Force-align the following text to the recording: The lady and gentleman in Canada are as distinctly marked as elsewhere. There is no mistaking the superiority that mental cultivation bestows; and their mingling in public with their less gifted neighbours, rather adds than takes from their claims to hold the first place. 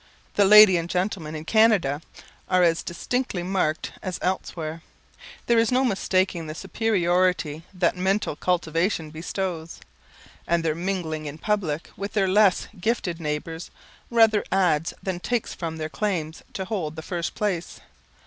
The 0.33 0.45
lady 0.45 0.77
and 0.77 0.89
gentleman 0.89 1.35
in 1.35 1.45
Canada 1.45 2.01
are 2.49 2.63
as 2.63 2.81
distinctly 2.81 3.43
marked 3.43 3.91
as 4.01 4.17
elsewhere. 4.23 4.81
There 5.45 5.59
is 5.59 5.71
no 5.71 5.85
mistaking 5.85 6.47
the 6.47 6.55
superiority 6.55 7.61
that 7.71 7.95
mental 7.95 8.35
cultivation 8.35 9.11
bestows; 9.11 9.79
and 10.47 10.65
their 10.65 10.73
mingling 10.73 11.27
in 11.27 11.37
public 11.37 11.91
with 11.95 12.13
their 12.13 12.27
less 12.27 12.67
gifted 12.79 13.19
neighbours, 13.19 13.69
rather 14.09 14.43
adds 14.51 14.91
than 15.03 15.19
takes 15.19 15.53
from 15.53 15.77
their 15.77 15.87
claims 15.87 16.41
to 16.53 16.65
hold 16.65 16.95
the 16.95 17.03
first 17.03 17.35
place. 17.35 17.79